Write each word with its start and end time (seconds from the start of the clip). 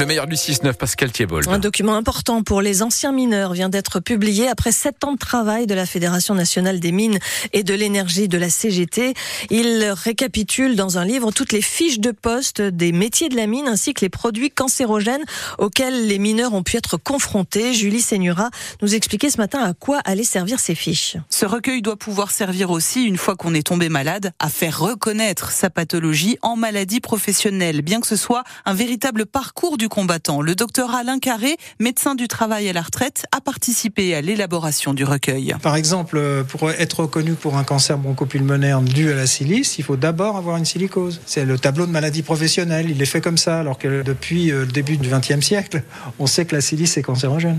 Le 0.00 0.06
meilleur 0.06 0.26
du 0.26 0.34
6-9, 0.34 0.72
Pascal 0.72 1.12
Thiebold. 1.12 1.46
Un 1.46 1.58
document 1.58 1.94
important 1.94 2.42
pour 2.42 2.62
les 2.62 2.80
anciens 2.80 3.12
mineurs 3.12 3.52
vient 3.52 3.68
d'être 3.68 4.00
publié 4.00 4.48
après 4.48 4.72
sept 4.72 5.04
ans 5.04 5.12
de 5.12 5.18
travail 5.18 5.66
de 5.66 5.74
la 5.74 5.84
Fédération 5.84 6.34
nationale 6.34 6.80
des 6.80 6.90
mines 6.90 7.18
et 7.52 7.64
de 7.64 7.74
l'énergie 7.74 8.26
de 8.26 8.38
la 8.38 8.48
CGT. 8.48 9.12
Il 9.50 9.84
récapitule 9.94 10.74
dans 10.74 10.96
un 10.96 11.04
livre 11.04 11.32
toutes 11.32 11.52
les 11.52 11.60
fiches 11.60 12.00
de 12.00 12.12
poste 12.12 12.62
des 12.62 12.92
métiers 12.92 13.28
de 13.28 13.36
la 13.36 13.46
mine 13.46 13.68
ainsi 13.68 13.92
que 13.92 14.00
les 14.00 14.08
produits 14.08 14.50
cancérogènes 14.50 15.22
auxquels 15.58 16.06
les 16.06 16.18
mineurs 16.18 16.54
ont 16.54 16.62
pu 16.62 16.78
être 16.78 16.96
confrontés. 16.96 17.74
Julie 17.74 18.00
Seigneura 18.00 18.48
nous 18.80 18.94
expliquait 18.94 19.28
ce 19.28 19.36
matin 19.36 19.60
à 19.62 19.74
quoi 19.74 20.00
allaient 20.06 20.24
servir 20.24 20.60
ces 20.60 20.74
fiches. 20.74 21.18
Ce 21.28 21.44
recueil 21.44 21.82
doit 21.82 21.98
pouvoir 21.98 22.30
servir 22.30 22.70
aussi, 22.70 23.04
une 23.04 23.18
fois 23.18 23.36
qu'on 23.36 23.52
est 23.52 23.66
tombé 23.66 23.90
malade, 23.90 24.32
à 24.38 24.48
faire 24.48 24.78
reconnaître 24.78 25.50
sa 25.50 25.68
pathologie 25.68 26.38
en 26.40 26.56
maladie 26.56 27.00
professionnelle, 27.00 27.82
bien 27.82 28.00
que 28.00 28.06
ce 28.06 28.16
soit 28.16 28.44
un 28.64 28.72
véritable 28.72 29.26
parcours 29.26 29.76
du 29.76 29.89
combattant. 29.90 30.40
Le 30.40 30.54
docteur 30.54 30.94
Alain 30.94 31.18
Carré, 31.18 31.58
médecin 31.78 32.14
du 32.14 32.26
travail 32.26 32.70
à 32.70 32.72
la 32.72 32.80
retraite, 32.80 33.26
a 33.36 33.42
participé 33.42 34.14
à 34.14 34.22
l'élaboration 34.22 34.94
du 34.94 35.04
recueil. 35.04 35.54
Par 35.60 35.76
exemple, 35.76 36.44
pour 36.48 36.70
être 36.70 37.00
reconnu 37.00 37.34
pour 37.34 37.58
un 37.58 37.64
cancer 37.64 37.98
bronchopulmonaire 37.98 38.80
dû 38.80 39.12
à 39.12 39.14
la 39.14 39.26
silice, 39.26 39.78
il 39.78 39.84
faut 39.84 39.96
d'abord 39.96 40.38
avoir 40.38 40.56
une 40.56 40.64
silicose. 40.64 41.20
C'est 41.26 41.44
le 41.44 41.58
tableau 41.58 41.84
de 41.84 41.92
maladie 41.92 42.22
professionnelle, 42.22 42.88
il 42.88 43.02
est 43.02 43.06
fait 43.06 43.20
comme 43.20 43.36
ça, 43.36 43.60
alors 43.60 43.76
que 43.76 44.02
depuis 44.02 44.50
euh, 44.50 44.60
le 44.60 44.72
début 44.72 44.96
du 44.96 45.10
XXe 45.10 45.44
siècle, 45.44 45.82
on 46.18 46.26
sait 46.26 46.46
que 46.46 46.54
la 46.54 46.62
silice 46.62 46.96
est 46.96 47.02
cancérogène. 47.02 47.58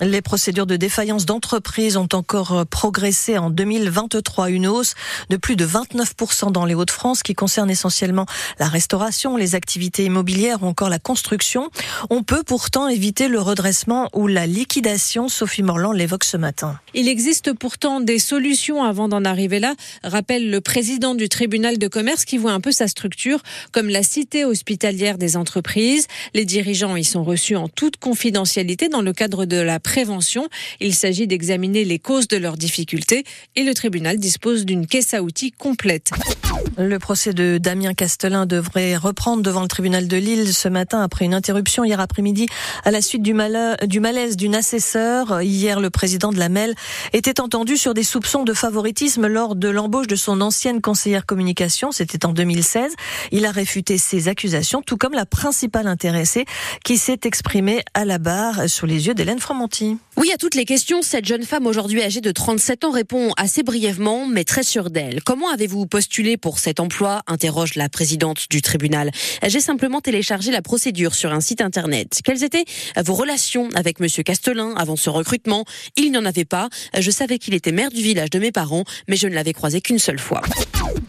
Les 0.00 0.22
procédures 0.22 0.66
de 0.66 0.74
défaillance 0.76 1.24
d'entreprise 1.24 1.96
ont 1.96 2.08
encore 2.12 2.66
progressé 2.66 3.38
en 3.38 3.48
2023, 3.48 4.50
une 4.50 4.66
hausse 4.66 4.94
de 5.30 5.36
plus 5.36 5.54
de 5.54 5.64
29% 5.64 6.50
dans 6.50 6.64
les 6.64 6.74
Hauts-de-France 6.74 7.22
qui 7.22 7.34
concerne 7.34 7.70
essentiellement 7.70 8.26
la 8.58 8.66
restauration, 8.66 9.36
les 9.36 9.54
activités 9.54 10.04
immobilières 10.04 10.62
ou 10.62 10.66
encore 10.66 10.88
la 10.88 10.98
construction. 10.98 11.70
On 12.10 12.24
peut 12.24 12.42
pourtant 12.44 12.88
éviter 12.88 13.28
le 13.28 13.40
redressement 13.40 14.08
ou 14.12 14.26
la 14.26 14.48
liquidation. 14.48 15.28
Sophie 15.28 15.62
Morland 15.62 15.92
l'évoque 15.92 16.24
ce 16.24 16.36
matin. 16.36 16.78
Il 16.94 17.08
existe 17.08 17.52
pourtant 17.52 18.00
des 18.00 18.18
solutions 18.18 18.82
avant 18.82 19.06
d'en 19.06 19.24
arriver 19.24 19.60
là, 19.60 19.74
rappelle 20.02 20.50
le 20.50 20.60
président 20.60 21.14
du 21.14 21.28
tribunal 21.28 21.78
de 21.78 21.86
commerce 21.86 22.24
qui 22.24 22.36
voit 22.36 22.52
un 22.52 22.60
peu 22.60 22.72
sa 22.72 22.88
structure 22.88 23.40
comme 23.70 23.88
la 23.88 24.02
cité 24.02 24.44
hospitalière 24.44 25.18
des 25.18 25.36
entreprises. 25.36 26.08
Les 26.34 26.44
dirigeants 26.44 26.96
y 26.96 27.04
sont 27.04 27.22
reçus 27.22 27.54
en 27.54 27.68
toute 27.68 27.96
confidentialité 27.96 28.88
dans 28.88 29.02
le 29.02 29.12
cadre 29.12 29.44
de 29.44 29.56
la 29.56 29.78
prévention. 29.84 30.48
Il 30.80 30.96
s'agit 30.96 31.28
d'examiner 31.28 31.84
les 31.84 32.00
causes 32.00 32.26
de 32.26 32.36
leurs 32.36 32.56
difficultés 32.56 33.22
et 33.54 33.62
le 33.62 33.74
tribunal 33.74 34.18
dispose 34.18 34.64
d'une 34.64 34.88
caisse 34.88 35.14
à 35.14 35.22
outils 35.22 35.52
complète. 35.52 36.10
Le 36.76 36.98
procès 36.98 37.32
de 37.32 37.58
Damien 37.58 37.94
Castelin 37.94 38.46
devrait 38.46 38.96
reprendre 38.96 39.42
devant 39.42 39.62
le 39.62 39.68
tribunal 39.68 40.08
de 40.08 40.16
Lille 40.16 40.52
ce 40.52 40.68
matin 40.68 41.02
après 41.02 41.24
une 41.24 41.34
interruption 41.34 41.84
hier 41.84 42.00
après-midi 42.00 42.46
à 42.84 42.90
la 42.90 43.00
suite 43.00 43.22
du, 43.22 43.32
malaise 43.32 44.36
d'une 44.36 44.54
assesseur. 44.54 45.40
Hier, 45.42 45.78
le 45.78 45.90
président 45.90 46.32
de 46.32 46.38
la 46.38 46.48
MEL 46.48 46.74
était 47.12 47.40
entendu 47.40 47.76
sur 47.76 47.94
des 47.94 48.02
soupçons 48.02 48.42
de 48.42 48.52
favoritisme 48.52 49.26
lors 49.26 49.54
de 49.54 49.68
l'embauche 49.68 50.08
de 50.08 50.16
son 50.16 50.40
ancienne 50.40 50.80
conseillère 50.80 51.26
communication. 51.26 51.92
C'était 51.92 52.26
en 52.26 52.32
2016. 52.32 52.92
Il 53.30 53.46
a 53.46 53.52
réfuté 53.52 53.96
ces 53.96 54.28
accusations, 54.28 54.82
tout 54.82 54.96
comme 54.96 55.14
la 55.14 55.26
principale 55.26 55.86
intéressée 55.86 56.44
qui 56.84 56.98
s'est 56.98 57.20
exprimée 57.24 57.82
à 57.94 58.04
la 58.04 58.18
barre 58.18 58.68
sous 58.68 58.86
les 58.86 59.06
yeux 59.06 59.14
d'Hélène 59.14 59.38
Fromonti. 59.38 59.98
Oui, 60.16 60.30
à 60.32 60.36
toutes 60.36 60.54
les 60.54 60.64
questions, 60.64 61.02
cette 61.02 61.24
jeune 61.24 61.42
femme 61.42 61.66
aujourd'hui 61.66 62.02
âgée 62.02 62.20
de 62.20 62.30
37 62.30 62.84
ans 62.84 62.90
répond 62.90 63.32
assez 63.36 63.62
brièvement, 63.62 64.26
mais 64.26 64.44
très 64.44 64.62
sûre 64.62 64.90
d'elle. 64.90 65.22
Comment 65.22 65.50
avez-vous 65.50 65.86
postulé 65.86 66.36
pour 66.44 66.58
cet 66.58 66.78
emploi 66.78 67.22
interroge 67.26 67.74
la 67.74 67.88
présidente 67.88 68.48
du 68.50 68.60
tribunal. 68.60 69.12
J'ai 69.46 69.60
simplement 69.60 70.02
téléchargé 70.02 70.50
la 70.50 70.60
procédure 70.60 71.14
sur 71.14 71.32
un 71.32 71.40
site 71.40 71.62
internet. 71.62 72.20
Quelles 72.22 72.44
étaient 72.44 72.66
vos 73.02 73.14
relations 73.14 73.70
avec 73.74 73.98
monsieur 73.98 74.22
Castelin 74.22 74.74
avant 74.76 74.96
ce 74.96 75.08
recrutement? 75.08 75.64
Il 75.96 76.12
n'y 76.12 76.18
en 76.18 76.26
avait 76.26 76.44
pas. 76.44 76.68
Je 76.98 77.10
savais 77.10 77.38
qu'il 77.38 77.54
était 77.54 77.72
maire 77.72 77.88
du 77.88 78.02
village 78.02 78.28
de 78.28 78.38
mes 78.38 78.52
parents, 78.52 78.84
mais 79.08 79.16
je 79.16 79.26
ne 79.26 79.34
l'avais 79.34 79.54
croisé 79.54 79.80
qu'une 79.80 79.98
seule 79.98 80.18
fois. 80.18 80.42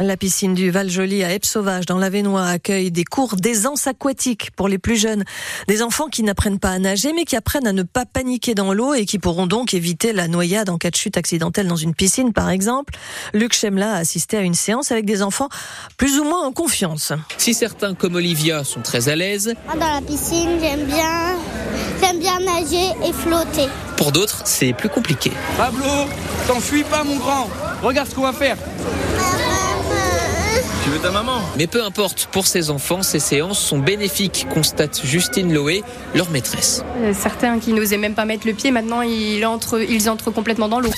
La 0.00 0.16
piscine 0.16 0.54
du 0.54 0.70
Val-Joli 0.70 1.22
à 1.22 1.32
Epes-Sauvage 1.32 1.86
dans 1.86 1.98
l'Avenois 1.98 2.46
accueille 2.46 2.90
des 2.90 3.04
cours 3.04 3.36
d'aisance 3.36 3.86
aquatique 3.86 4.50
pour 4.56 4.66
les 4.66 4.78
plus 4.78 4.96
jeunes. 4.96 5.22
Des 5.68 5.82
enfants 5.82 6.08
qui 6.08 6.24
n'apprennent 6.24 6.58
pas 6.58 6.70
à 6.70 6.78
nager 6.80 7.12
mais 7.12 7.24
qui 7.24 7.36
apprennent 7.36 7.68
à 7.68 7.72
ne 7.72 7.84
pas 7.84 8.04
paniquer 8.04 8.54
dans 8.54 8.72
l'eau 8.72 8.94
et 8.94 9.04
qui 9.04 9.20
pourront 9.20 9.46
donc 9.46 9.74
éviter 9.74 10.12
la 10.12 10.26
noyade 10.26 10.70
en 10.70 10.78
cas 10.78 10.90
de 10.90 10.96
chute 10.96 11.16
accidentelle 11.16 11.68
dans 11.68 11.76
une 11.76 11.94
piscine 11.94 12.32
par 12.32 12.50
exemple. 12.50 12.94
Luc 13.32 13.54
Chemla 13.54 13.92
a 13.92 13.98
assisté 13.98 14.38
à 14.38 14.40
une 14.40 14.54
séance 14.54 14.90
avec 14.90 15.04
des 15.04 15.19
enfants 15.22 15.48
plus 15.96 16.18
ou 16.18 16.24
moins 16.24 16.46
en 16.46 16.52
confiance. 16.52 17.12
Si 17.38 17.54
certains 17.54 17.94
comme 17.94 18.14
Olivia 18.14 18.64
sont 18.64 18.80
très 18.80 19.08
à 19.08 19.16
l'aise. 19.16 19.54
Dans 19.68 19.78
la 19.78 20.00
piscine 20.00 20.58
j'aime 20.60 20.84
bien, 20.84 21.36
j'aime 22.02 22.18
bien 22.18 22.38
nager 22.40 22.90
et 23.04 23.12
flotter. 23.12 23.68
Pour 23.96 24.12
d'autres 24.12 24.42
c'est 24.44 24.72
plus 24.72 24.88
compliqué. 24.88 25.32
Pablo, 25.56 26.08
t'enfuis 26.46 26.84
pas 26.84 27.04
mon 27.04 27.16
grand, 27.16 27.48
regarde 27.82 28.08
ce 28.08 28.14
qu'on 28.14 28.22
va 28.22 28.32
faire. 28.32 28.56
Tu 30.82 30.88
veux 30.88 30.98
ta 30.98 31.10
maman? 31.10 31.40
Mais 31.58 31.66
peu 31.66 31.84
importe, 31.84 32.26
pour 32.32 32.46
ces 32.46 32.70
enfants, 32.70 33.02
ces 33.02 33.20
séances 33.20 33.58
sont 33.58 33.78
bénéfiques, 33.78 34.46
constate 34.52 35.02
Justine 35.04 35.52
Loé, 35.52 35.84
leur 36.14 36.30
maîtresse. 36.30 36.82
Certains 37.12 37.58
qui 37.58 37.74
n'osaient 37.74 37.98
même 37.98 38.14
pas 38.14 38.24
mettre 38.24 38.46
le 38.46 38.54
pied, 38.54 38.70
maintenant 38.70 39.02
ils 39.02 39.44
entrent, 39.44 39.78
ils 39.78 40.08
entrent 40.08 40.30
complètement 40.30 40.68
dans 40.68 40.80
l'eau. 40.80 40.90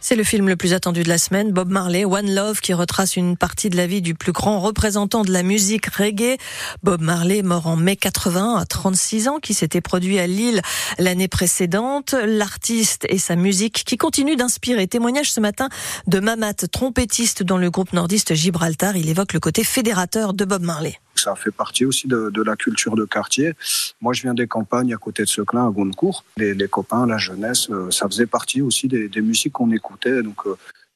C'est 0.00 0.14
le 0.14 0.24
film 0.24 0.48
le 0.48 0.56
plus 0.56 0.72
attendu 0.72 1.02
de 1.02 1.08
la 1.08 1.18
semaine, 1.18 1.52
Bob 1.52 1.68
Marley, 1.68 2.04
One 2.04 2.32
Love, 2.32 2.60
qui 2.60 2.74
retrace 2.74 3.16
une 3.16 3.36
partie 3.36 3.70
de 3.70 3.76
la 3.76 3.86
vie 3.86 4.02
du 4.02 4.14
plus 4.14 4.32
grand 4.32 4.60
représentant 4.60 5.22
de 5.22 5.32
la 5.32 5.42
musique 5.42 5.86
reggae. 5.86 6.36
Bob 6.82 7.00
Marley, 7.00 7.42
mort 7.42 7.66
en 7.66 7.76
mai 7.76 7.96
80 7.96 8.56
à 8.56 8.64
36 8.64 9.28
ans, 9.28 9.38
qui 9.38 9.54
s'était 9.54 9.80
produit 9.80 10.18
à 10.18 10.26
Lille 10.26 10.62
l'année 10.98 11.28
précédente. 11.28 12.14
L'artiste 12.24 13.06
et 13.08 13.18
sa 13.18 13.36
musique 13.36 13.84
qui 13.84 13.96
continue 13.96 14.36
d'inspirer. 14.36 14.86
Témoignage 14.86 15.32
ce 15.32 15.40
matin 15.40 15.68
de 16.06 16.20
Mamat, 16.20 16.54
trompettiste 16.70 17.42
dans 17.42 17.58
le 17.58 17.70
groupe 17.70 17.92
nordiste 17.92 18.34
Gibraltar. 18.34 18.96
Il 18.96 19.08
évoque 19.08 19.32
le 19.32 19.40
côté 19.40 19.64
fédérateur 19.64 20.34
de 20.34 20.44
Bob 20.44 20.62
Marley. 20.62 20.98
Ça 21.16 21.34
fait 21.34 21.50
partie 21.50 21.84
aussi 21.84 22.08
de, 22.08 22.42
la 22.42 22.56
culture 22.56 22.96
de 22.96 23.04
quartier. 23.04 23.54
Moi, 24.00 24.12
je 24.12 24.22
viens 24.22 24.34
des 24.34 24.46
campagnes 24.46 24.94
à 24.94 24.96
côté 24.96 25.22
de 25.22 25.28
Seclin, 25.28 25.66
à 25.66 25.70
Goncourt. 25.70 26.24
Les, 26.36 26.68
copains, 26.68 27.06
la 27.06 27.18
jeunesse, 27.18 27.68
ça 27.90 28.06
faisait 28.06 28.26
partie 28.26 28.62
aussi 28.62 28.88
des, 28.88 29.20
musiques 29.20 29.54
qu'on 29.54 29.70
écoutait. 29.70 30.22
Donc, 30.22 30.42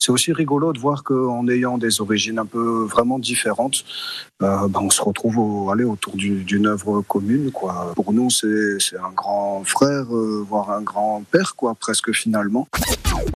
c'est 0.00 0.12
aussi 0.12 0.32
rigolo 0.32 0.72
de 0.72 0.78
voir 0.78 1.04
qu'en 1.04 1.46
ayant 1.48 1.76
des 1.76 2.00
origines 2.00 2.38
un 2.38 2.46
peu 2.46 2.84
vraiment 2.84 3.18
différentes, 3.18 3.84
euh, 4.42 4.66
ben 4.66 4.80
on 4.80 4.88
se 4.88 5.02
retrouve 5.02 5.38
au, 5.38 5.70
allez, 5.70 5.84
autour 5.84 6.16
d'une 6.16 6.66
œuvre 6.66 7.02
commune. 7.02 7.52
Pour 7.94 8.14
nous, 8.14 8.30
c'est 8.30 8.96
un 8.96 9.12
grand 9.14 9.62
frère, 9.64 10.06
euh, 10.10 10.42
voire 10.48 10.70
un 10.70 10.80
grand 10.80 11.22
père, 11.30 11.54
presque 11.78 12.12
finalement. 12.12 12.66